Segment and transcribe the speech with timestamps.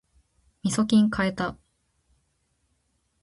[0.63, 1.59] みそきん買えた